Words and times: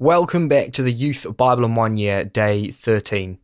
Welcome 0.00 0.48
back 0.48 0.72
to 0.72 0.82
the 0.82 0.90
Youth 0.90 1.24
Bible 1.36 1.64
in 1.64 1.76
One 1.76 1.96
Year, 1.96 2.24
day 2.24 2.72
13. 2.72 3.38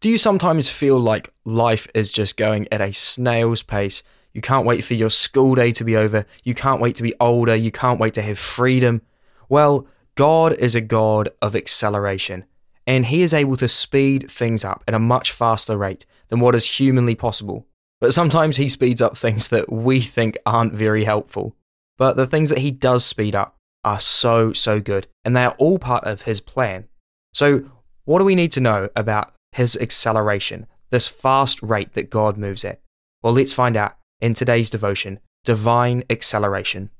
Do 0.00 0.08
you 0.08 0.16
sometimes 0.16 0.70
feel 0.70 0.98
like 0.98 1.30
life 1.44 1.86
is 1.94 2.10
just 2.10 2.38
going 2.38 2.66
at 2.72 2.80
a 2.80 2.90
snail's 2.94 3.62
pace? 3.62 4.02
You 4.32 4.40
can't 4.40 4.64
wait 4.64 4.82
for 4.82 4.94
your 4.94 5.10
school 5.10 5.54
day 5.54 5.72
to 5.72 5.84
be 5.84 5.98
over. 5.98 6.24
You 6.42 6.54
can't 6.54 6.80
wait 6.80 6.96
to 6.96 7.02
be 7.02 7.12
older. 7.20 7.54
You 7.54 7.70
can't 7.70 8.00
wait 8.00 8.14
to 8.14 8.22
have 8.22 8.38
freedom. 8.38 9.02
Well, 9.50 9.86
God 10.14 10.54
is 10.54 10.74
a 10.74 10.80
God 10.80 11.28
of 11.42 11.54
acceleration, 11.54 12.46
and 12.86 13.04
He 13.04 13.20
is 13.20 13.34
able 13.34 13.56
to 13.56 13.68
speed 13.68 14.30
things 14.30 14.64
up 14.64 14.82
at 14.88 14.94
a 14.94 14.98
much 14.98 15.32
faster 15.32 15.76
rate 15.76 16.06
than 16.28 16.40
what 16.40 16.54
is 16.54 16.64
humanly 16.64 17.14
possible. 17.14 17.66
But 18.00 18.14
sometimes 18.14 18.56
He 18.56 18.70
speeds 18.70 19.02
up 19.02 19.18
things 19.18 19.48
that 19.48 19.70
we 19.70 20.00
think 20.00 20.38
aren't 20.46 20.72
very 20.72 21.04
helpful. 21.04 21.56
But 21.98 22.16
the 22.16 22.26
things 22.26 22.48
that 22.48 22.60
He 22.60 22.70
does 22.70 23.04
speed 23.04 23.34
up 23.34 23.58
are 23.84 24.00
so, 24.00 24.52
so 24.52 24.80
good, 24.80 25.06
and 25.24 25.36
they 25.36 25.44
are 25.44 25.56
all 25.58 25.78
part 25.78 26.04
of 26.04 26.22
His 26.22 26.40
plan. 26.40 26.88
So, 27.32 27.70
what 28.04 28.18
do 28.18 28.24
we 28.24 28.34
need 28.34 28.52
to 28.52 28.60
know 28.60 28.88
about 28.96 29.34
His 29.52 29.76
acceleration, 29.76 30.66
this 30.90 31.08
fast 31.08 31.62
rate 31.62 31.94
that 31.94 32.10
God 32.10 32.36
moves 32.36 32.64
at? 32.64 32.80
Well, 33.22 33.32
let's 33.32 33.52
find 33.52 33.76
out 33.76 33.96
in 34.20 34.34
today's 34.34 34.70
devotion 34.70 35.20
Divine 35.44 36.04
Acceleration. 36.10 36.90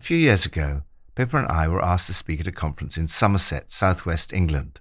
A 0.00 0.04
few 0.04 0.18
years 0.18 0.44
ago, 0.44 0.82
Pippa 1.14 1.38
and 1.38 1.48
I 1.48 1.66
were 1.68 1.82
asked 1.82 2.08
to 2.08 2.14
speak 2.14 2.40
at 2.40 2.46
a 2.46 2.52
conference 2.52 2.98
in 2.98 3.08
Somerset, 3.08 3.70
southwest 3.70 4.32
England. 4.32 4.80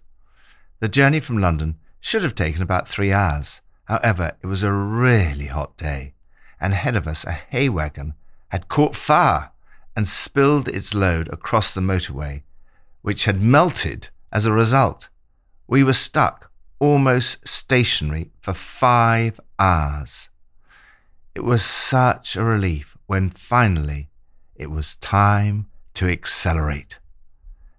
The 0.82 0.90
journey 0.90 1.22
from 1.22 1.38
London 1.38 1.78
should 2.02 2.22
have 2.24 2.36
taken 2.36 2.62
about 2.62 2.90
three 2.90 3.14
hours. 3.14 3.62
However, 3.86 4.34
it 4.44 4.48
was 4.48 4.62
a 4.62 4.74
really 4.74 5.46
hot 5.46 5.78
day, 5.78 6.14
and 6.60 6.74
ahead 6.74 6.98
of 6.98 7.08
us 7.08 7.24
a 7.24 7.32
hay 7.32 7.70
wagon 7.70 8.16
had 8.50 8.68
caught 8.68 8.96
fire 8.96 9.52
and 9.96 10.08
spilled 10.08 10.68
its 10.68 10.94
load 10.94 11.28
across 11.32 11.74
the 11.74 11.82
motorway, 11.82 12.44
which 13.02 13.26
had 13.26 13.42
melted 13.42 14.10
as 14.32 14.46
a 14.46 14.52
result. 14.52 15.10
We 15.68 15.84
were 15.84 15.94
stuck 15.94 16.52
almost 16.80 17.48
stationary 17.48 18.32
for 18.42 18.54
five 18.54 19.40
hours. 19.58 20.30
It 21.34 21.44
was 21.44 21.64
such 21.64 22.36
a 22.36 22.44
relief 22.44 22.98
when 23.08 23.30
finally 23.30 24.10
it 24.56 24.72
was 24.72 24.96
time 24.98 25.68
to 25.96 26.08
accelerate. 26.08 27.00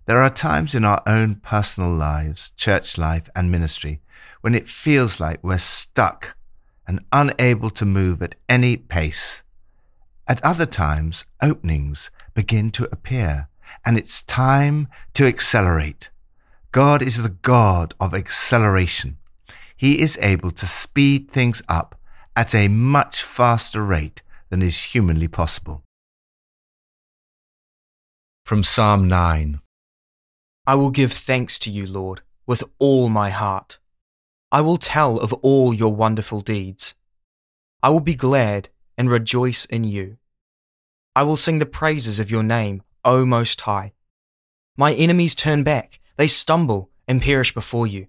There 0.07 0.23
are 0.23 0.31
times 0.31 0.75
in 0.75 0.85
our 0.85 1.03
own 1.07 1.37
personal 1.37 1.91
lives, 1.91 2.53
church 2.53 2.97
life, 2.97 3.29
and 3.35 3.51
ministry 3.51 4.01
when 4.41 4.55
it 4.55 4.69
feels 4.69 5.21
like 5.21 5.43
we're 5.43 5.59
stuck 5.59 6.37
and 6.87 7.05
unable 7.13 7.71
to 7.71 7.85
move 7.85 8.23
at 8.23 8.37
any 8.49 8.77
pace. 8.77 9.43
At 10.29 10.45
other 10.45 10.67
times, 10.67 11.25
openings 11.41 12.11
begin 12.35 12.71
to 12.73 12.89
appear, 12.91 13.49
and 13.85 13.97
it's 13.97 14.23
time 14.23 14.89
to 15.15 15.27
accelerate. 15.27 16.11
God 16.73 17.01
is 17.01 17.23
the 17.23 17.29
God 17.29 17.95
of 18.01 18.13
acceleration. 18.13 19.19
He 19.77 20.01
is 20.01 20.19
able 20.21 20.51
to 20.53 20.67
speed 20.67 21.31
things 21.31 21.63
up 21.69 21.99
at 22.35 22.55
a 22.55 22.69
much 22.69 23.23
faster 23.23 23.85
rate 23.85 24.23
than 24.51 24.63
is 24.63 24.95
humanly 24.95 25.29
possible. 25.29 25.83
From 28.45 28.63
Psalm 28.63 29.09
9 29.09 29.61
I 30.67 30.75
will 30.75 30.91
give 30.91 31.13
thanks 31.13 31.59
to 31.61 31.71
you, 31.71 31.87
Lord, 31.87 32.23
with 32.47 32.65
all 32.79 33.09
my 33.09 33.31
heart. 33.31 33.79
I 34.51 34.61
will 34.61 34.79
tell 34.79 35.19
of 35.19 35.33
all 35.35 35.73
your 35.73 35.95
wonderful 35.95 36.41
deeds. 36.41 36.97
I 37.83 37.91
will 37.91 38.01
be 38.01 38.17
glad 38.17 38.69
and 38.97 39.11
rejoice 39.11 39.65
in 39.65 39.85
you. 39.85 40.17
I 41.15 41.23
will 41.23 41.37
sing 41.37 41.59
the 41.59 41.67
praises 41.67 42.21
of 42.21 42.31
your 42.31 42.43
name, 42.43 42.83
O 43.05 43.25
Most 43.25 43.61
High. 43.63 43.93
My 44.77 44.93
enemies 44.93 45.35
turn 45.35 45.63
back, 45.63 46.01
they 46.17 46.27
stumble 46.27 46.91
and 47.09 47.23
perish 47.23 47.55
before 47.55 47.87
you. 47.87 48.09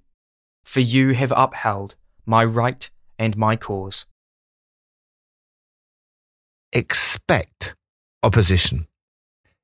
For 0.66 0.82
you 0.82 1.14
have 1.14 1.32
upheld 1.36 1.96
my 2.26 2.44
right 2.44 2.90
and 3.18 3.38
my 3.38 3.56
cause. 3.56 4.06
Expect 6.74 7.76
opposition. 8.22 8.88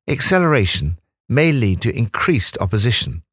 Acceleration 0.08 1.00
may 1.28 1.52
lead 1.52 1.82
to 1.82 1.96
increased 1.96 2.58
opposition. 2.60 3.24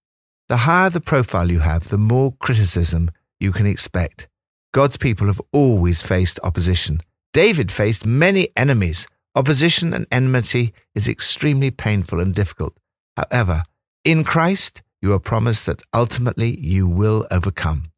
The 0.49 0.59
higher 0.59 0.91
the 0.91 1.01
profile 1.01 1.51
you 1.51 1.61
have, 1.61 1.89
the 1.89 1.99
more 1.99 2.33
criticism 2.41 3.13
you 3.39 3.53
can 3.53 3.67
expect. 3.67 4.27
God's 4.73 4.97
people 4.97 5.29
have 5.29 5.41
always 5.53 6.03
faced 6.03 6.41
opposition. 6.43 7.03
David 7.33 7.71
faced 7.71 8.05
many 8.05 8.49
enemies. 8.57 9.07
Opposition 9.37 9.95
and 9.95 10.07
enmity 10.11 10.75
is 10.95 11.09
extremely 11.09 11.71
painful 11.71 12.19
and 12.19 12.35
difficult. 12.35 12.77
However, 13.17 13.63
in 14.05 14.25
Christ, 14.25 14.83
you 15.01 15.13
are 15.13 15.21
promised 15.21 15.67
that 15.67 15.83
ultimately 15.95 16.59
you 16.59 16.89
will 16.89 17.27
overcome. 17.31 17.93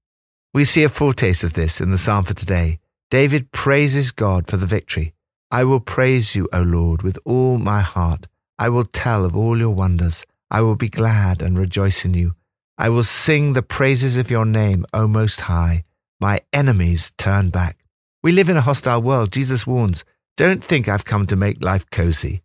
We 0.52 0.64
see 0.64 0.84
a 0.84 0.90
foretaste 0.90 1.44
of 1.44 1.54
this 1.54 1.80
in 1.80 1.90
the 1.90 1.98
psalm 1.98 2.24
for 2.24 2.34
today. 2.34 2.78
David 3.10 3.52
praises 3.52 4.12
God 4.12 4.46
for 4.46 4.58
the 4.58 4.66
victory. 4.66 5.14
I 5.50 5.64
will 5.64 5.80
praise 5.80 6.36
you, 6.36 6.48
O 6.52 6.60
Lord, 6.60 7.02
with 7.02 7.18
all 7.24 7.58
my 7.58 7.80
heart. 7.80 8.26
I 8.58 8.68
will 8.68 8.84
tell 8.84 9.24
of 9.24 9.36
all 9.36 9.58
your 9.58 9.74
wonders. 9.74 10.24
I 10.50 10.60
will 10.60 10.76
be 10.76 10.88
glad 10.88 11.40
and 11.40 11.58
rejoice 11.58 12.04
in 12.04 12.12
you. 12.14 12.34
I 12.76 12.90
will 12.90 13.04
sing 13.04 13.52
the 13.52 13.62
praises 13.62 14.16
of 14.18 14.30
your 14.30 14.44
name, 14.44 14.84
O 14.92 15.06
Most 15.06 15.42
High. 15.42 15.84
My 16.20 16.40
enemies 16.52 17.12
turn 17.16 17.50
back. 17.50 17.81
We 18.24 18.30
live 18.30 18.48
in 18.48 18.56
a 18.56 18.60
hostile 18.60 19.02
world. 19.02 19.32
Jesus 19.32 19.66
warns, 19.66 20.04
don't 20.36 20.62
think 20.62 20.86
I've 20.86 21.04
come 21.04 21.26
to 21.26 21.34
make 21.34 21.64
life 21.64 21.90
cozy. 21.90 22.42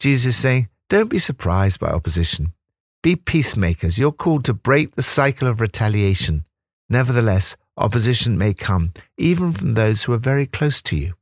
Jesus 0.00 0.34
is 0.34 0.36
saying, 0.36 0.68
don't 0.88 1.08
be 1.08 1.20
surprised 1.20 1.78
by 1.78 1.86
opposition. 1.86 2.52
Be 3.00 3.14
peacemakers. 3.14 3.96
You're 3.96 4.10
called 4.10 4.44
to 4.46 4.54
break 4.54 4.96
the 4.96 5.02
cycle 5.02 5.46
of 5.46 5.60
retaliation. 5.60 6.44
Nevertheless, 6.88 7.56
opposition 7.76 8.36
may 8.36 8.54
come, 8.54 8.90
even 9.16 9.52
from 9.52 9.74
those 9.74 10.02
who 10.02 10.12
are 10.14 10.18
very 10.18 10.46
close 10.46 10.82
to 10.82 10.96
you. 10.96 11.14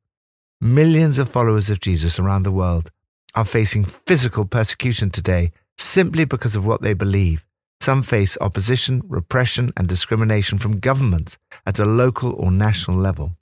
Millions 0.59 1.19
of 1.19 1.29
followers 1.29 1.69
of 1.69 1.79
Jesus 1.79 2.19
around 2.19 2.45
the 2.45 2.51
world 2.51 2.91
are 3.35 3.45
facing 3.45 3.85
physical 3.85 4.47
persecution 4.47 5.11
today 5.11 5.53
simply 5.77 6.25
because 6.25 6.57
of 6.57 6.65
what 6.65 6.81
they 6.81 6.95
believe. 6.95 7.45
Some 7.83 8.03
face 8.03 8.39
opposition, 8.41 9.03
repression, 9.07 9.71
and 9.77 9.87
discrimination 9.87 10.57
from 10.57 10.81
governments 10.81 11.37
at 11.67 11.79
a 11.79 11.85
local 11.85 12.33
or 12.33 12.51
national 12.51 12.97
level. 12.97 13.33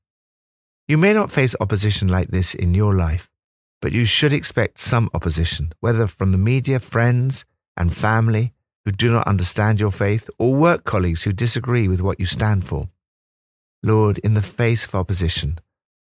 You 0.88 0.98
may 0.98 1.12
not 1.12 1.32
face 1.32 1.56
opposition 1.60 2.06
like 2.06 2.28
this 2.28 2.54
in 2.54 2.72
your 2.72 2.94
life, 2.94 3.28
but 3.82 3.92
you 3.92 4.04
should 4.04 4.32
expect 4.32 4.78
some 4.78 5.10
opposition, 5.12 5.72
whether 5.80 6.06
from 6.06 6.30
the 6.30 6.38
media, 6.38 6.78
friends, 6.78 7.44
and 7.76 7.94
family 7.94 8.52
who 8.84 8.92
do 8.92 9.10
not 9.10 9.26
understand 9.26 9.80
your 9.80 9.90
faith, 9.90 10.30
or 10.38 10.54
work 10.54 10.84
colleagues 10.84 11.24
who 11.24 11.32
disagree 11.32 11.88
with 11.88 12.00
what 12.00 12.20
you 12.20 12.26
stand 12.26 12.64
for. 12.64 12.88
Lord, 13.82 14.18
in 14.18 14.34
the 14.34 14.42
face 14.42 14.86
of 14.86 14.94
opposition, 14.94 15.58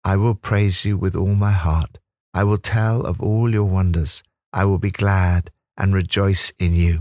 I 0.04 0.16
will 0.16 0.34
praise 0.34 0.84
you 0.84 0.98
with 0.98 1.16
all 1.16 1.34
my 1.34 1.52
heart. 1.52 1.98
I 2.34 2.44
will 2.44 2.58
tell 2.58 3.00
of 3.00 3.22
all 3.22 3.50
your 3.50 3.64
wonders. 3.64 4.22
I 4.52 4.66
will 4.66 4.78
be 4.78 4.90
glad 4.90 5.50
and 5.78 5.94
rejoice 5.94 6.52
in 6.58 6.74
you. 6.74 7.00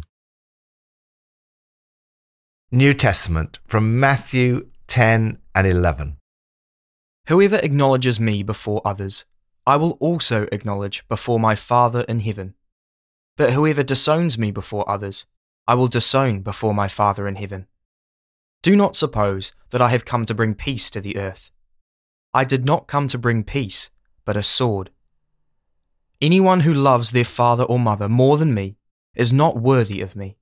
New 2.72 2.94
Testament 2.94 3.60
from 3.68 4.00
Matthew 4.00 4.70
10 4.88 5.40
and 5.54 5.68
11. 5.68 6.18
Whoever 7.28 7.56
acknowledges 7.58 8.20
me 8.20 8.44
before 8.44 8.82
others, 8.86 9.26
I 9.66 9.78
will 9.78 9.98
also 10.00 10.48
acknowledge 10.52 11.08
before 11.08 11.40
my 11.40 11.56
Father 11.56 12.02
in 12.02 12.20
heaven. 12.20 12.54
But 13.36 13.54
whoever 13.54 13.84
disowns 13.84 14.38
me 14.38 14.52
before 14.52 14.90
others, 14.90 15.26
I 15.68 15.74
will 15.74 15.88
disown 15.88 16.42
before 16.42 16.74
my 16.74 16.88
Father 16.88 17.28
in 17.28 17.36
heaven. 17.36 17.68
Do 18.62 18.76
not 18.76 18.96
suppose 18.96 19.52
that 19.72 19.82
I 19.82 19.90
have 19.90 20.06
come 20.06 20.26
to 20.26 20.34
bring 20.34 20.56
peace 20.56 20.90
to 20.92 21.02
the 21.02 21.18
earth. 21.18 21.52
I 22.34 22.44
did 22.44 22.66
not 22.66 22.88
come 22.88 23.08
to 23.10 23.18
bring 23.18 23.44
peace, 23.44 23.90
but 24.24 24.38
a 24.38 24.44
sword. 24.44 24.90
Anyone 26.20 26.62
who 26.62 26.74
loves 26.74 27.12
their 27.12 27.24
father 27.24 27.64
or 27.64 27.78
mother 27.78 28.10
more 28.10 28.38
than 28.38 28.54
me 28.54 28.78
is 29.16 29.32
not 29.32 29.58
worthy 29.58 30.02
of 30.02 30.16
me. 30.16 30.38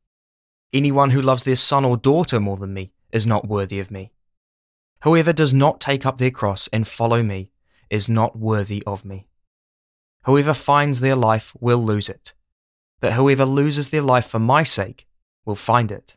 Anyone 0.72 1.10
who 1.10 1.22
loves 1.22 1.44
their 1.44 1.56
son 1.56 1.84
or 1.84 1.98
daughter 1.98 2.40
more 2.40 2.58
than 2.58 2.74
me 2.74 2.94
is 3.12 3.28
not 3.28 3.48
worthy 3.48 3.80
of 3.80 3.92
me. 3.92 4.13
Whoever 5.04 5.34
does 5.34 5.54
not 5.54 5.82
take 5.82 6.06
up 6.06 6.18
their 6.18 6.32
cross 6.32 6.70
and 6.72 6.88
follow 6.88 7.24
me 7.24 7.52
is 7.90 8.08
not 8.08 8.40
worthy 8.40 8.82
of 8.88 9.04
me. 9.04 9.28
Whoever 10.24 10.54
finds 10.54 11.02
their 11.02 11.18
life 11.18 11.54
will 11.60 11.84
lose 11.84 12.08
it, 12.08 12.34
but 13.02 13.12
whoever 13.12 13.44
loses 13.44 13.90
their 13.90 14.02
life 14.02 14.26
for 14.26 14.40
my 14.40 14.64
sake 14.64 15.06
will 15.44 15.56
find 15.56 15.92
it. 15.92 16.16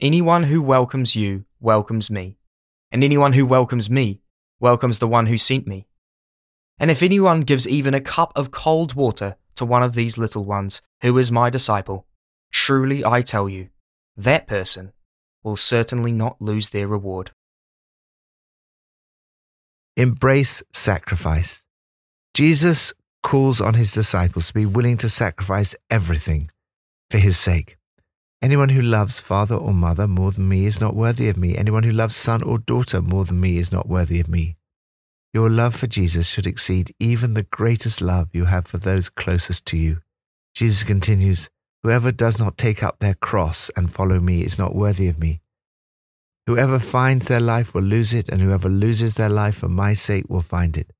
Anyone 0.00 0.44
who 0.44 0.62
welcomes 0.62 1.16
you 1.16 1.46
welcomes 1.58 2.12
me, 2.12 2.38
and 2.92 3.02
anyone 3.02 3.32
who 3.32 3.44
welcomes 3.44 3.90
me 3.90 4.20
welcomes 4.60 5.00
the 5.00 5.08
one 5.08 5.26
who 5.26 5.36
sent 5.36 5.66
me. 5.66 5.88
And 6.78 6.92
if 6.92 7.02
anyone 7.02 7.40
gives 7.40 7.66
even 7.66 7.92
a 7.92 8.00
cup 8.00 8.32
of 8.36 8.52
cold 8.52 8.94
water 8.94 9.34
to 9.56 9.64
one 9.64 9.82
of 9.82 9.94
these 9.94 10.16
little 10.16 10.44
ones 10.44 10.80
who 11.02 11.18
is 11.18 11.32
my 11.32 11.50
disciple, 11.50 12.06
truly 12.52 13.04
I 13.04 13.20
tell 13.22 13.48
you, 13.48 13.70
that 14.16 14.46
person 14.46 14.92
will 15.42 15.56
certainly 15.56 16.12
not 16.12 16.40
lose 16.40 16.68
their 16.68 16.86
reward. 16.86 17.32
Embrace 19.96 20.60
sacrifice. 20.72 21.64
Jesus 22.34 22.92
calls 23.22 23.60
on 23.60 23.74
his 23.74 23.92
disciples 23.92 24.48
to 24.48 24.54
be 24.54 24.66
willing 24.66 24.96
to 24.96 25.08
sacrifice 25.08 25.76
everything 25.88 26.48
for 27.10 27.18
his 27.18 27.38
sake. 27.38 27.76
Anyone 28.42 28.70
who 28.70 28.82
loves 28.82 29.20
father 29.20 29.54
or 29.54 29.72
mother 29.72 30.08
more 30.08 30.32
than 30.32 30.48
me 30.48 30.66
is 30.66 30.80
not 30.80 30.96
worthy 30.96 31.28
of 31.28 31.36
me. 31.36 31.56
Anyone 31.56 31.84
who 31.84 31.92
loves 31.92 32.16
son 32.16 32.42
or 32.42 32.58
daughter 32.58 33.00
more 33.00 33.24
than 33.24 33.38
me 33.38 33.56
is 33.56 33.70
not 33.70 33.88
worthy 33.88 34.18
of 34.18 34.28
me. 34.28 34.56
Your 35.32 35.48
love 35.48 35.76
for 35.76 35.86
Jesus 35.86 36.26
should 36.26 36.48
exceed 36.48 36.92
even 36.98 37.34
the 37.34 37.44
greatest 37.44 38.00
love 38.00 38.30
you 38.32 38.46
have 38.46 38.66
for 38.66 38.78
those 38.78 39.08
closest 39.08 39.64
to 39.66 39.78
you. 39.78 40.00
Jesus 40.56 40.82
continues, 40.82 41.48
Whoever 41.84 42.10
does 42.10 42.40
not 42.40 42.58
take 42.58 42.82
up 42.82 42.98
their 42.98 43.14
cross 43.14 43.70
and 43.76 43.92
follow 43.92 44.18
me 44.18 44.42
is 44.42 44.58
not 44.58 44.74
worthy 44.74 45.06
of 45.06 45.20
me. 45.20 45.40
Whoever 46.46 46.78
finds 46.78 47.26
their 47.26 47.40
life 47.40 47.74
will 47.74 47.82
lose 47.82 48.12
it, 48.12 48.28
and 48.28 48.40
whoever 48.40 48.68
loses 48.68 49.14
their 49.14 49.30
life 49.30 49.56
for 49.56 49.68
my 49.68 49.94
sake 49.94 50.28
will 50.28 50.42
find 50.42 50.76
it. 50.76 50.92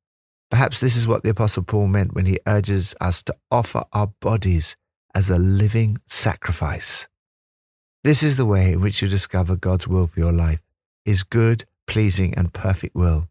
Perhaps 0.51 0.81
this 0.81 0.97
is 0.97 1.07
what 1.07 1.23
the 1.23 1.31
Apostle 1.31 1.65
Paul 1.65 1.89
meant 1.89 2.15
when 2.15 2.27
he 2.27 2.39
urges 2.47 2.95
us 3.01 3.23
to 3.25 3.37
offer 3.51 3.85
our 3.93 4.09
bodies 4.21 4.77
as 5.15 5.29
a 5.29 5.39
living 5.39 5.99
sacrifice. 6.07 7.09
This 8.05 8.23
is 8.23 8.37
the 8.37 8.47
way 8.47 8.73
in 8.73 8.81
which 8.81 9.03
you 9.03 9.09
discover 9.09 9.57
God's 9.57 9.89
will 9.89 10.07
for 10.07 10.21
your 10.21 10.33
life, 10.33 10.63
his 11.05 11.23
good, 11.23 11.65
pleasing, 11.87 12.35
and 12.35 12.53
perfect 12.53 12.95
will. 12.95 13.29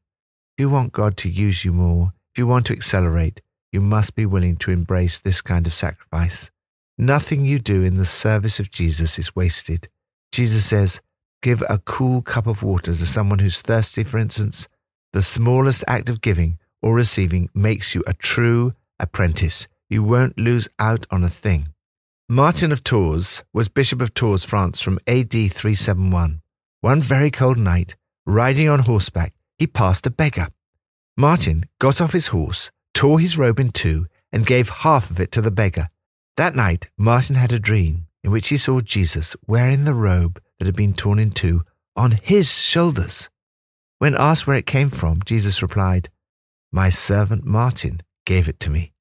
If 0.58 0.62
you 0.62 0.70
want 0.70 0.94
God 0.94 1.18
to 1.18 1.30
use 1.30 1.66
you 1.66 1.72
more, 1.72 2.14
if 2.34 2.38
you 2.38 2.46
want 2.46 2.66
to 2.68 2.74
accelerate, 2.74 3.42
you 3.72 3.82
must 3.82 4.16
be 4.16 4.26
willing 4.26 4.56
to 4.58 4.72
embrace 4.72 5.18
this 5.18 5.42
kind 5.42 5.66
of 5.66 5.74
sacrifice. 5.74 6.52
Nothing 6.98 7.46
you 7.46 7.58
do 7.58 7.84
in 7.84 7.98
the 7.98 8.06
service 8.06 8.60
of 8.60 8.70
Jesus 8.70 9.18
is 9.18 9.36
wasted. 9.36 9.90
Jesus 10.32 10.66
says, 10.66 11.02
Give 11.44 11.62
a 11.68 11.78
cool 11.80 12.22
cup 12.22 12.48
of 12.48 12.64
water 12.64 12.94
to 12.94 13.06
someone 13.06 13.40
who's 13.40 13.62
thirsty, 13.62 14.06
for 14.06 14.18
instance. 14.18 14.70
The 15.12 15.22
smallest 15.22 15.84
act 15.90 16.08
of 16.08 16.22
giving 16.22 16.58
or 16.82 16.96
receiving 16.96 17.50
makes 17.54 17.94
you 17.94 18.02
a 18.08 18.14
true 18.14 18.76
apprentice. 18.98 19.68
You 19.90 20.04
won't 20.04 20.40
lose 20.40 20.70
out 20.80 21.06
on 21.12 21.22
a 21.22 21.30
thing. 21.30 21.68
Martin 22.30 22.72
of 22.72 22.82
Tours 22.82 23.44
was 23.54 23.68
Bishop 23.68 24.02
of 24.02 24.14
Tours, 24.14 24.46
France 24.46 24.82
from 24.82 25.00
AD 25.06 25.34
371. 25.34 26.42
One 26.80 27.02
very 27.02 27.30
cold 27.30 27.58
night, 27.58 27.98
riding 28.26 28.70
on 28.70 28.80
horseback, 28.80 29.34
he 29.58 29.68
passed 29.68 30.08
a 30.08 30.12
beggar. 30.12 30.48
Martin 31.18 31.66
got 31.78 32.00
off 32.00 32.14
his 32.14 32.28
horse, 32.28 32.72
tore 32.94 33.20
his 33.20 33.38
robe 33.38 33.60
in 33.60 33.72
two, 33.72 34.08
and 34.32 34.46
gave 34.46 34.70
half 34.70 35.12
of 35.12 35.20
it 35.20 35.34
to 35.34 35.42
the 35.42 35.52
beggar. 35.52 35.90
That 36.38 36.56
night, 36.56 36.88
Martin 36.98 37.36
had 37.36 37.52
a 37.52 37.60
dream 37.60 38.08
in 38.24 38.32
which 38.32 38.50
he 38.50 38.58
saw 38.58 38.80
Jesus 38.80 39.36
wearing 39.48 39.84
the 39.84 39.94
robe 39.94 40.42
that 40.60 40.66
had 40.66 40.76
been 40.76 40.94
torn 40.94 41.20
in 41.20 41.32
two 41.32 41.64
on 41.96 42.20
his 42.22 42.62
shoulders. 42.62 43.30
When 44.00 44.16
asked 44.16 44.48
where 44.48 44.58
it 44.58 44.66
came 44.66 44.90
from, 44.90 45.22
Jesus 45.26 45.62
replied, 45.62 46.10
My 46.72 46.90
servant 46.90 47.46
Martin 47.46 48.02
gave 48.26 48.48
it 48.48 48.60
to 48.62 48.70
me. 48.70 48.94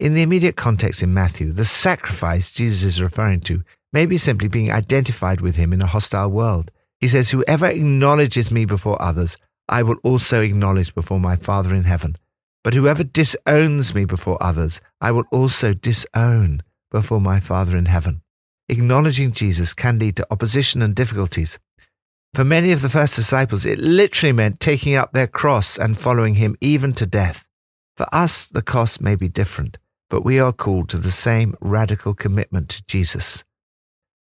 In 0.00 0.14
the 0.14 0.22
immediate 0.22 0.56
context 0.56 1.02
in 1.02 1.14
Matthew, 1.14 1.52
the 1.52 1.64
sacrifice 1.64 2.50
Jesus 2.50 2.82
is 2.82 3.02
referring 3.02 3.40
to 3.42 3.62
may 3.92 4.06
be 4.06 4.18
simply 4.18 4.48
being 4.48 4.72
identified 4.72 5.40
with 5.40 5.54
him 5.56 5.72
in 5.72 5.80
a 5.80 5.86
hostile 5.86 6.30
world. 6.30 6.72
He 7.00 7.06
says, 7.06 7.30
Whoever 7.30 7.66
acknowledges 7.66 8.50
me 8.50 8.64
before 8.64 9.00
others, 9.00 9.36
I 9.68 9.82
will 9.82 9.98
also 10.02 10.42
acknowledge 10.42 10.94
before 10.94 11.20
my 11.20 11.36
Father 11.36 11.72
in 11.72 11.84
heaven. 11.84 12.16
But 12.64 12.74
whoever 12.74 13.04
disowns 13.04 13.94
me 13.94 14.04
before 14.04 14.42
others, 14.42 14.80
I 15.00 15.12
will 15.12 15.26
also 15.30 15.74
disown 15.74 16.62
before 16.90 17.20
my 17.20 17.38
Father 17.38 17.76
in 17.76 17.86
heaven. 17.86 18.22
Acknowledging 18.68 19.32
Jesus 19.32 19.74
can 19.74 19.98
lead 19.98 20.16
to 20.16 20.26
opposition 20.30 20.80
and 20.80 20.94
difficulties. 20.94 21.58
For 22.32 22.44
many 22.44 22.72
of 22.72 22.82
the 22.82 22.88
first 22.88 23.14
disciples, 23.14 23.66
it 23.66 23.78
literally 23.78 24.32
meant 24.32 24.58
taking 24.58 24.94
up 24.94 25.12
their 25.12 25.26
cross 25.26 25.78
and 25.78 25.98
following 25.98 26.36
him 26.36 26.56
even 26.60 26.92
to 26.94 27.06
death. 27.06 27.44
For 27.96 28.06
us, 28.12 28.46
the 28.46 28.62
cost 28.62 29.00
may 29.00 29.14
be 29.14 29.28
different, 29.28 29.78
but 30.10 30.24
we 30.24 30.40
are 30.40 30.52
called 30.52 30.88
to 30.88 30.98
the 30.98 31.10
same 31.10 31.54
radical 31.60 32.14
commitment 32.14 32.70
to 32.70 32.84
Jesus. 32.86 33.44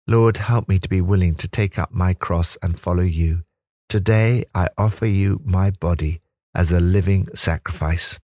Lord, 0.08 0.38
help 0.38 0.68
me 0.68 0.80
to 0.80 0.90
be 0.90 1.00
willing 1.00 1.36
to 1.36 1.48
take 1.48 1.78
up 1.78 1.94
my 1.94 2.14
cross 2.14 2.58
and 2.62 2.78
follow 2.78 3.04
you. 3.04 3.44
Today 3.88 4.46
I 4.56 4.70
offer 4.78 5.06
you 5.06 5.40
my 5.46 5.72
body 5.72 6.22
as 6.56 6.72
a 6.72 6.80
living 6.80 7.28
sacrifice. 7.36 8.20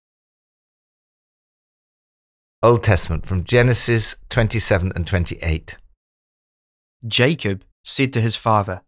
Old 2.62 2.82
Testament 2.82 3.24
from 3.24 3.44
Genesis 3.44 4.16
27 4.28 4.92
and 4.94 5.06
28. 5.06 5.76
Jacob 7.06 7.64
said 7.84 8.12
to 8.12 8.20
his 8.20 8.36
father, 8.36 8.82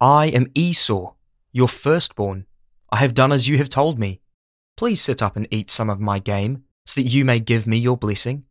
I 0.00 0.26
am 0.26 0.50
Esau, 0.54 1.14
your 1.52 1.68
firstborn. 1.68 2.46
I 2.90 2.96
have 2.98 3.14
done 3.14 3.32
as 3.32 3.48
you 3.48 3.58
have 3.58 3.68
told 3.68 3.98
me. 3.98 4.20
Please 4.76 5.00
sit 5.00 5.22
up 5.22 5.36
and 5.36 5.46
eat 5.50 5.70
some 5.70 5.90
of 5.90 6.00
my 6.00 6.18
game, 6.18 6.64
so 6.86 7.00
that 7.00 7.08
you 7.08 7.24
may 7.24 7.40
give 7.40 7.66
me 7.66 7.76
your 7.78 7.96
blessing. 7.96 8.44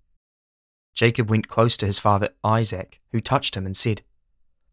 Jacob 0.95 1.30
went 1.30 1.48
close 1.48 1.75
to 1.78 1.86
his 1.86 2.00
father 2.00 2.30
Isaac, 2.44 3.01
who 3.12 3.19
touched 3.19 3.56
him 3.56 3.66
and 3.66 3.75
said, 3.75 4.04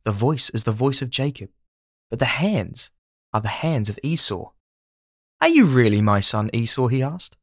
The 0.04 0.12
voice 0.12 0.50
is 0.50 0.64
the 0.64 0.72
voice 0.72 1.02
of 1.02 1.10
Jacob, 1.10 1.50
but 2.10 2.18
the 2.18 2.26
hands 2.26 2.90
are 3.32 3.40
the 3.40 3.48
hands 3.48 3.88
of 3.88 3.98
Esau. 4.02 4.50
Are 5.40 5.48
you 5.48 5.64
really 5.64 6.02
my 6.02 6.20
son 6.20 6.50
Esau? 6.52 6.88
he 6.88 7.02
asked. 7.02 7.36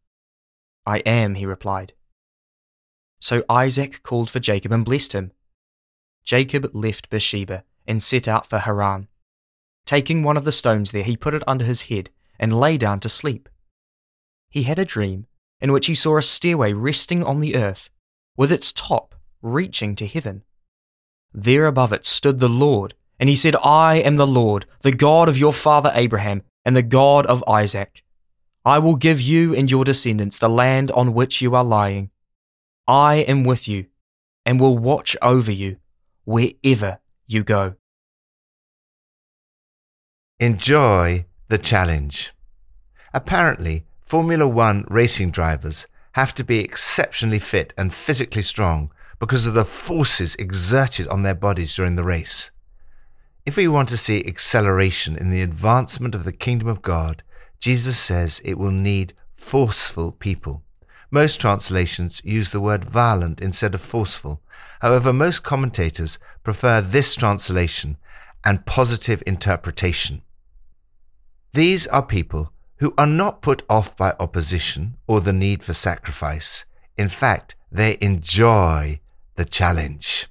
I 0.85 0.99
am, 0.99 1.35
he 1.35 1.45
replied. 1.45 1.93
So 3.19 3.43
Isaac 3.49 4.03
called 4.03 4.29
for 4.29 4.39
Jacob 4.39 4.71
and 4.71 4.85
blessed 4.85 5.13
him. 5.13 5.31
Jacob 6.27 6.69
left 6.73 7.09
Beersheba 7.09 7.63
and 7.87 8.03
set 8.03 8.27
out 8.27 8.45
for 8.45 8.59
Haran. 8.59 9.07
Taking 9.85 10.23
one 10.23 10.35
of 10.35 10.43
the 10.43 10.51
stones 10.51 10.91
there, 10.91 11.03
he 11.03 11.15
put 11.15 11.33
it 11.33 11.41
under 11.47 11.63
his 11.63 11.83
head 11.83 12.09
and 12.37 12.59
lay 12.59 12.77
down 12.77 12.99
to 12.99 13.09
sleep. 13.09 13.47
He 14.49 14.63
had 14.63 14.77
a 14.77 14.83
dream 14.83 15.25
in 15.61 15.71
which 15.71 15.87
he 15.87 15.95
saw 15.95 16.17
a 16.17 16.21
stairway 16.21 16.73
resting 16.73 17.23
on 17.23 17.39
the 17.39 17.55
earth, 17.55 17.89
with 18.35 18.51
its 18.51 18.73
top 18.73 19.15
reaching 19.41 19.95
to 19.95 20.05
heaven. 20.05 20.43
There 21.33 21.65
above 21.65 21.93
it 21.93 22.05
stood 22.05 22.41
the 22.41 22.49
Lord, 22.49 22.93
and 23.17 23.29
he 23.29 23.35
said, 23.35 23.55
I 23.63 23.95
am 23.95 24.17
the 24.17 24.27
Lord, 24.27 24.65
the 24.81 24.91
God 24.91 25.29
of 25.29 25.37
your 25.37 25.53
father 25.53 25.91
Abraham, 25.95 26.43
and 26.65 26.75
the 26.75 26.83
God 26.83 27.25
of 27.25 27.41
Isaac. 27.47 28.03
I 28.65 28.79
will 28.79 28.97
give 28.97 29.21
you 29.21 29.55
and 29.55 29.71
your 29.71 29.85
descendants 29.85 30.37
the 30.37 30.49
land 30.49 30.91
on 30.91 31.13
which 31.13 31.41
you 31.41 31.55
are 31.55 31.63
lying. 31.63 32.09
I 32.85 33.15
am 33.15 33.45
with 33.45 33.69
you 33.69 33.85
and 34.45 34.59
will 34.59 34.77
watch 34.77 35.15
over 35.21 35.51
you 35.51 35.77
wherever 36.27 36.99
you 37.25 37.41
go. 37.41 37.73
Enjoy 40.41 41.25
the 41.47 41.57
challenge. 41.57 42.33
Apparently, 43.13 43.85
Formula 44.05 44.45
One 44.45 44.83
racing 44.89 45.31
drivers 45.31 45.87
have 46.11 46.33
to 46.35 46.43
be 46.43 46.59
exceptionally 46.59 47.39
fit 47.39 47.73
and 47.77 47.93
physically 47.93 48.41
strong 48.41 48.91
because 49.19 49.47
of 49.47 49.53
the 49.53 49.63
forces 49.63 50.35
exerted 50.35 51.07
on 51.07 51.23
their 51.23 51.33
bodies 51.33 51.73
during 51.73 51.95
the 51.95 52.03
race. 52.03 52.51
If 53.45 53.55
we 53.55 53.69
want 53.69 53.87
to 53.89 53.97
see 53.97 54.27
acceleration 54.27 55.15
in 55.15 55.29
the 55.29 55.41
advancement 55.41 56.13
of 56.13 56.25
the 56.25 56.33
kingdom 56.33 56.67
of 56.67 56.81
God, 56.81 57.23
Jesus 57.57 57.97
says 57.97 58.41
it 58.43 58.57
will 58.57 58.71
need 58.71 59.13
forceful 59.37 60.11
people. 60.11 60.61
Most 61.09 61.39
translations 61.39 62.21
use 62.25 62.49
the 62.49 62.59
word 62.59 62.83
violent 62.83 63.39
instead 63.39 63.73
of 63.73 63.81
forceful. 63.81 64.41
However, 64.81 65.13
most 65.13 65.43
commentators 65.43 66.19
prefer 66.43 66.81
this 66.81 67.15
translation 67.15 67.97
and 68.43 68.65
positive 68.65 69.23
interpretation. 69.25 70.21
These 71.53 71.87
are 71.87 72.05
people 72.05 72.51
who 72.77 72.93
are 72.97 73.07
not 73.07 73.41
put 73.41 73.63
off 73.69 73.95
by 73.95 74.13
opposition 74.19 74.97
or 75.07 75.21
the 75.21 75.33
need 75.33 75.63
for 75.63 75.73
sacrifice. 75.73 76.65
In 76.97 77.09
fact, 77.09 77.55
they 77.71 77.97
enjoy 78.01 78.99
the 79.35 79.45
challenge. 79.45 80.27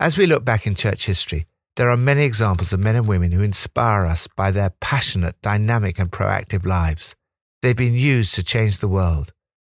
As 0.00 0.16
we 0.16 0.26
look 0.26 0.44
back 0.44 0.66
in 0.66 0.74
church 0.74 1.06
history, 1.06 1.46
there 1.76 1.90
are 1.90 1.96
many 1.96 2.24
examples 2.24 2.72
of 2.72 2.80
men 2.80 2.96
and 2.96 3.08
women 3.08 3.32
who 3.32 3.42
inspire 3.42 4.04
us 4.04 4.26
by 4.26 4.50
their 4.50 4.70
passionate, 4.80 5.40
dynamic, 5.42 5.98
and 5.98 6.10
proactive 6.10 6.66
lives. 6.66 7.14
They've 7.62 7.76
been 7.76 7.94
used 7.94 8.34
to 8.34 8.42
change 8.42 8.78
the 8.78 8.88
world. 8.88 9.32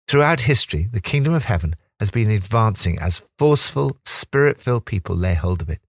Throughout 0.08 0.42
history, 0.42 0.88
the 0.92 1.00
kingdom 1.00 1.34
of 1.34 1.44
heaven 1.44 1.74
has 1.98 2.10
been 2.10 2.30
advancing 2.30 2.98
as 3.00 3.24
forceful, 3.38 3.96
spirit 4.04 4.60
filled 4.60 4.86
people 4.86 5.16
lay 5.16 5.34
hold 5.34 5.62
of 5.62 5.68
it. 5.68 5.80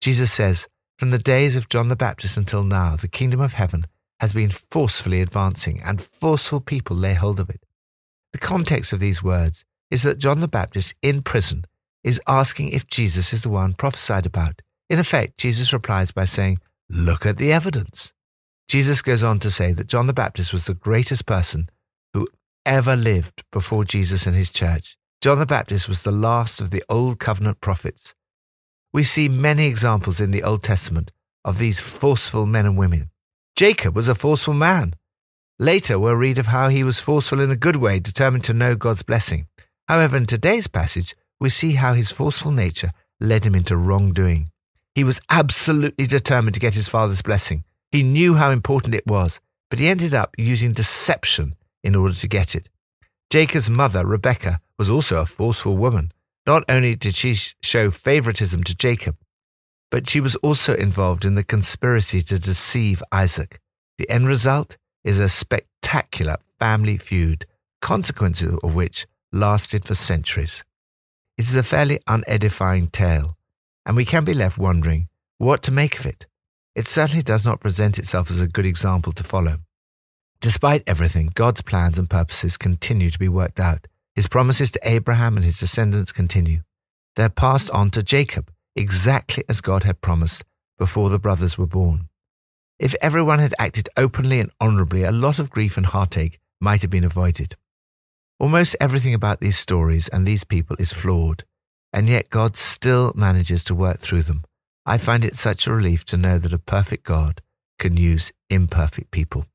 Jesus 0.00 0.32
says, 0.32 0.68
From 0.96 1.10
the 1.10 1.18
days 1.18 1.54
of 1.54 1.68
John 1.68 1.88
the 1.88 1.96
Baptist 1.96 2.38
until 2.38 2.64
now, 2.64 2.96
the 2.96 3.08
kingdom 3.08 3.40
of 3.40 3.54
heaven 3.54 3.86
has 4.20 4.32
been 4.32 4.50
forcefully 4.50 5.20
advancing, 5.20 5.82
and 5.84 6.02
forceful 6.02 6.60
people 6.60 6.96
lay 6.96 7.14
hold 7.14 7.38
of 7.38 7.50
it. 7.50 7.62
The 8.32 8.38
context 8.38 8.92
of 8.92 9.00
these 9.00 9.22
words 9.22 9.64
is 9.90 10.02
that 10.02 10.18
John 10.18 10.40
the 10.40 10.48
Baptist 10.48 10.94
in 11.02 11.22
prison 11.22 11.64
is 12.02 12.20
asking 12.26 12.70
if 12.70 12.86
Jesus 12.86 13.32
is 13.32 13.42
the 13.42 13.50
one 13.50 13.74
prophesied 13.74 14.24
about. 14.24 14.62
In 14.88 14.98
effect, 14.98 15.38
Jesus 15.38 15.72
replies 15.72 16.10
by 16.10 16.24
saying, 16.24 16.58
Look 16.88 17.26
at 17.26 17.36
the 17.36 17.52
evidence. 17.52 18.14
Jesus 18.66 19.02
goes 19.02 19.22
on 19.22 19.40
to 19.40 19.50
say 19.50 19.72
that 19.72 19.88
John 19.88 20.06
the 20.06 20.12
Baptist 20.14 20.52
was 20.52 20.64
the 20.64 20.74
greatest 20.74 21.26
person 21.26 21.68
ever 22.68 22.94
lived 22.94 23.44
before 23.50 23.82
Jesus 23.82 24.26
and 24.26 24.36
his 24.36 24.50
church. 24.50 24.98
John 25.22 25.38
the 25.38 25.46
Baptist 25.46 25.88
was 25.88 26.02
the 26.02 26.12
last 26.12 26.60
of 26.60 26.70
the 26.70 26.84
Old 26.90 27.18
Covenant 27.18 27.62
prophets. 27.62 28.14
We 28.92 29.04
see 29.04 29.26
many 29.26 29.66
examples 29.66 30.20
in 30.20 30.32
the 30.32 30.42
Old 30.42 30.62
Testament 30.62 31.10
of 31.46 31.56
these 31.56 31.80
forceful 31.80 32.44
men 32.44 32.66
and 32.66 32.76
women. 32.76 33.08
Jacob 33.56 33.96
was 33.96 34.06
a 34.06 34.14
forceful 34.14 34.52
man. 34.52 34.94
Later, 35.58 35.98
we'll 35.98 36.14
read 36.14 36.38
of 36.38 36.48
how 36.48 36.68
he 36.68 36.84
was 36.84 37.00
forceful 37.00 37.40
in 37.40 37.50
a 37.50 37.56
good 37.56 37.76
way, 37.76 38.00
determined 38.00 38.44
to 38.44 38.52
know 38.52 38.76
God's 38.76 39.02
blessing. 39.02 39.46
However, 39.88 40.18
in 40.18 40.26
today's 40.26 40.66
passage, 40.66 41.16
we 41.40 41.48
see 41.48 41.72
how 41.72 41.94
his 41.94 42.12
forceful 42.12 42.52
nature 42.52 42.92
led 43.18 43.46
him 43.46 43.54
into 43.54 43.78
wrongdoing. 43.78 44.50
He 44.94 45.04
was 45.04 45.22
absolutely 45.30 46.06
determined 46.06 46.52
to 46.54 46.60
get 46.60 46.74
his 46.74 46.88
father's 46.88 47.22
blessing. 47.22 47.64
He 47.90 48.02
knew 48.02 48.34
how 48.34 48.50
important 48.50 48.94
it 48.94 49.06
was, 49.06 49.40
but 49.70 49.78
he 49.78 49.88
ended 49.88 50.12
up 50.12 50.34
using 50.36 50.74
deception 50.74 51.56
in 51.82 51.94
order 51.94 52.14
to 52.14 52.28
get 52.28 52.54
it. 52.54 52.68
Jacob's 53.30 53.68
mother, 53.68 54.06
Rebecca, 54.06 54.60
was 54.78 54.88
also 54.88 55.20
a 55.20 55.26
forceful 55.26 55.76
woman. 55.76 56.12
Not 56.46 56.64
only 56.68 56.94
did 56.94 57.14
she 57.14 57.34
show 57.62 57.90
favoritism 57.90 58.64
to 58.64 58.74
Jacob, 58.74 59.16
but 59.90 60.08
she 60.08 60.20
was 60.20 60.34
also 60.36 60.74
involved 60.74 61.24
in 61.24 61.34
the 61.34 61.44
conspiracy 61.44 62.22
to 62.22 62.38
deceive 62.38 63.02
Isaac. 63.12 63.60
The 63.98 64.08
end 64.08 64.26
result 64.28 64.76
is 65.04 65.18
a 65.18 65.28
spectacular 65.28 66.36
family 66.58 66.96
feud, 66.96 67.46
consequences 67.80 68.58
of 68.62 68.74
which 68.74 69.06
lasted 69.32 69.84
for 69.84 69.94
centuries. 69.94 70.64
It 71.36 71.46
is 71.46 71.54
a 71.54 71.62
fairly 71.62 72.00
unedifying 72.08 72.88
tale, 72.88 73.36
and 73.86 73.96
we 73.96 74.04
can 74.04 74.24
be 74.24 74.34
left 74.34 74.58
wondering 74.58 75.08
what 75.38 75.62
to 75.64 75.70
make 75.70 75.98
of 75.98 76.06
it. 76.06 76.26
It 76.74 76.86
certainly 76.86 77.22
does 77.22 77.44
not 77.44 77.60
present 77.60 77.98
itself 77.98 78.30
as 78.30 78.40
a 78.40 78.48
good 78.48 78.66
example 78.66 79.12
to 79.12 79.24
follow. 79.24 79.58
Despite 80.40 80.84
everything, 80.86 81.30
God's 81.34 81.62
plans 81.62 81.98
and 81.98 82.08
purposes 82.08 82.56
continue 82.56 83.10
to 83.10 83.18
be 83.18 83.28
worked 83.28 83.58
out. 83.58 83.86
His 84.14 84.28
promises 84.28 84.70
to 84.72 84.80
Abraham 84.88 85.36
and 85.36 85.44
his 85.44 85.58
descendants 85.58 86.12
continue. 86.12 86.62
They're 87.16 87.28
passed 87.28 87.70
on 87.70 87.90
to 87.90 88.02
Jacob, 88.02 88.52
exactly 88.76 89.44
as 89.48 89.60
God 89.60 89.82
had 89.82 90.00
promised 90.00 90.44
before 90.78 91.10
the 91.10 91.18
brothers 91.18 91.58
were 91.58 91.66
born. 91.66 92.08
If 92.78 92.94
everyone 93.00 93.40
had 93.40 93.54
acted 93.58 93.88
openly 93.96 94.38
and 94.38 94.52
honorably, 94.60 95.02
a 95.02 95.10
lot 95.10 95.40
of 95.40 95.50
grief 95.50 95.76
and 95.76 95.86
heartache 95.86 96.38
might 96.60 96.82
have 96.82 96.90
been 96.90 97.04
avoided. 97.04 97.56
Almost 98.38 98.76
everything 98.80 99.14
about 99.14 99.40
these 99.40 99.58
stories 99.58 100.06
and 100.08 100.24
these 100.24 100.44
people 100.44 100.76
is 100.78 100.92
flawed, 100.92 101.42
and 101.92 102.08
yet 102.08 102.30
God 102.30 102.56
still 102.56 103.12
manages 103.16 103.64
to 103.64 103.74
work 103.74 103.98
through 103.98 104.22
them. 104.22 104.44
I 104.86 104.98
find 104.98 105.24
it 105.24 105.34
such 105.34 105.66
a 105.66 105.72
relief 105.72 106.04
to 106.06 106.16
know 106.16 106.38
that 106.38 106.52
a 106.52 106.58
perfect 106.58 107.02
God 107.02 107.42
can 107.80 107.96
use 107.96 108.30
imperfect 108.48 109.10
people. 109.10 109.46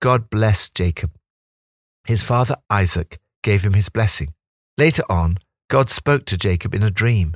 God 0.00 0.30
blessed 0.30 0.74
Jacob. 0.74 1.10
His 2.04 2.22
father 2.22 2.56
Isaac 2.70 3.18
gave 3.42 3.64
him 3.64 3.74
his 3.74 3.88
blessing. 3.88 4.34
Later 4.76 5.02
on, 5.08 5.38
God 5.68 5.90
spoke 5.90 6.24
to 6.26 6.36
Jacob 6.36 6.74
in 6.74 6.82
a 6.82 6.90
dream. 6.90 7.34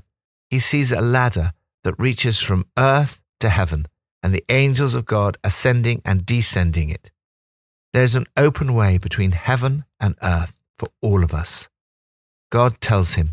He 0.48 0.58
sees 0.58 0.92
a 0.92 1.00
ladder 1.00 1.52
that 1.82 1.98
reaches 1.98 2.38
from 2.38 2.66
earth 2.78 3.20
to 3.40 3.48
heaven, 3.48 3.86
and 4.22 4.32
the 4.32 4.44
angels 4.48 4.94
of 4.94 5.04
God 5.04 5.36
ascending 5.42 6.02
and 6.04 6.24
descending 6.24 6.88
it. 6.88 7.10
There 7.92 8.04
is 8.04 8.14
an 8.14 8.26
open 8.36 8.74
way 8.74 8.96
between 8.96 9.32
heaven 9.32 9.84
and 9.98 10.14
earth 10.22 10.62
for 10.78 10.88
all 11.02 11.24
of 11.24 11.34
us. 11.34 11.68
God 12.50 12.80
tells 12.80 13.14
him, 13.14 13.32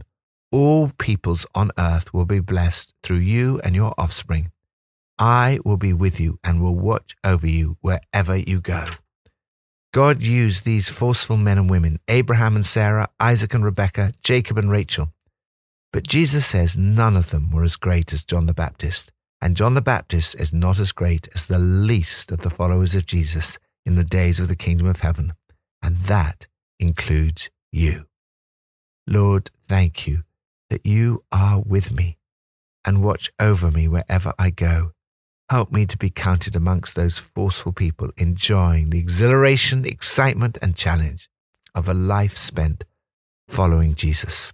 All 0.52 0.92
peoples 0.98 1.46
on 1.54 1.72
earth 1.78 2.14
will 2.14 2.26
be 2.26 2.40
blessed 2.40 2.94
through 3.04 3.18
you 3.18 3.62
and 3.64 3.76
your 3.76 3.94
offspring. 3.98 4.52
I 5.20 5.60
will 5.64 5.78
be 5.78 5.94
with 5.94 6.20
you 6.20 6.40
and 6.44 6.60
will 6.60 6.76
watch 6.76 7.16
over 7.24 7.46
you 7.46 7.78
wherever 7.82 8.36
you 8.36 8.60
go. 8.60 8.86
God 9.92 10.24
used 10.24 10.66
these 10.66 10.90
forceful 10.90 11.36
men 11.36 11.58
and 11.58 11.70
women, 11.70 12.00
Abraham 12.08 12.56
and 12.56 12.66
Sarah, 12.66 13.10
Isaac 13.20 13.56
and 13.56 13.66
Rebekah, 13.66 14.14
Jacob 14.22 14.58
and 14.60 14.70
Rachel. 14.70 15.12
But 15.92 16.08
Jesus 16.08 16.46
says 16.46 16.78
none 16.78 17.18
of 17.18 17.32
them 17.32 17.50
were 17.50 17.64
as 17.64 17.76
great 17.76 18.14
as 18.14 18.24
John 18.24 18.46
the 18.46 18.54
Baptist, 18.54 19.12
and 19.42 19.58
John 19.58 19.74
the 19.74 19.82
Baptist 19.82 20.36
is 20.40 20.54
not 20.54 20.78
as 20.78 20.92
great 20.92 21.28
as 21.34 21.48
the 21.48 21.58
least 21.58 22.32
of 22.32 22.42
the 22.42 22.52
followers 22.52 22.94
of 22.94 23.08
Jesus 23.08 23.58
in 23.84 23.96
the 23.96 24.04
days 24.04 24.40
of 24.40 24.48
the 24.48 24.56
kingdom 24.56 24.86
of 24.86 25.00
heaven, 25.00 25.34
and 25.82 25.98
that 25.98 26.46
includes 26.80 27.50
you. 27.72 28.06
Lord, 29.08 29.50
thank 29.68 30.06
you 30.06 30.24
that 30.70 30.86
you 30.86 31.24
are 31.32 31.60
with 31.60 31.92
me 31.92 32.20
and 32.86 33.04
watch 33.04 33.32
over 33.40 33.72
me 33.72 33.88
wherever 33.88 34.34
I 34.38 34.52
go. 34.52 34.92
Help 35.50 35.72
me 35.72 35.88
to 35.88 35.98
be 35.98 36.12
counted 36.12 36.56
amongst 36.56 36.96
those 36.96 37.18
forceful 37.18 37.72
people 37.72 38.12
enjoying 38.18 38.92
the 38.92 39.00
exhilaration, 39.00 39.84
excitement, 39.84 40.60
and 40.62 40.76
challenge 40.76 41.28
of 41.74 41.90
a 41.90 41.94
life 41.94 42.38
spent 42.38 42.84
following 43.48 43.96
Jesus. 43.96 44.54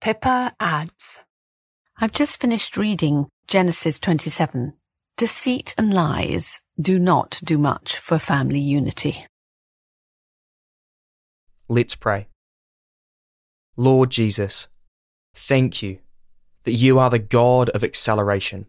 Pippa 0.00 0.54
adds 0.58 1.20
I've 1.98 2.12
just 2.12 2.40
finished 2.40 2.78
reading 2.78 3.28
Genesis 3.46 4.00
27. 4.00 4.72
Deceit 5.18 5.74
and 5.76 5.92
lies 5.92 6.62
do 6.80 6.98
not 6.98 7.38
do 7.44 7.58
much 7.58 7.98
for 7.98 8.18
family 8.18 8.60
unity. 8.60 9.26
Let's 11.68 11.94
pray. 11.94 12.28
Lord 13.76 14.08
Jesus, 14.08 14.68
thank 15.34 15.82
you 15.82 15.98
that 16.64 16.72
you 16.72 16.98
are 16.98 17.10
the 17.10 17.18
God 17.18 17.68
of 17.70 17.84
acceleration. 17.84 18.64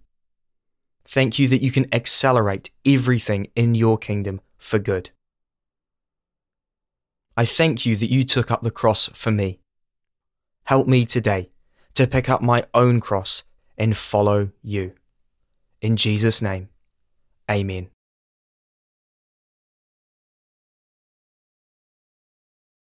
Thank 1.05 1.39
you 1.39 1.48
that 1.50 1.62
you 1.62 1.72
can 1.72 1.93
accelerate 1.93 2.72
everything 2.86 3.48
in 3.55 3.75
your 3.75 3.98
kingdom 3.98 4.41
for 4.58 4.79
good. 4.79 5.12
I 7.36 7.46
thank 7.46 7.86
you 7.86 7.96
that 7.96 8.12
you 8.12 8.24
took 8.24 8.51
up 8.51 8.62
the 8.62 8.72
cross 8.72 9.08
for 9.13 9.31
me. 9.31 9.60
Help 10.65 10.88
me 10.88 11.05
today 11.05 11.50
to 11.93 12.08
pick 12.08 12.29
up 12.29 12.41
my 12.41 12.65
own 12.74 13.00
cross 13.00 13.43
and 13.77 13.98
follow 13.98 14.50
you. 14.62 14.93
In 15.81 15.98
Jesus' 15.98 16.41
name, 16.41 16.70
amen. 17.50 17.90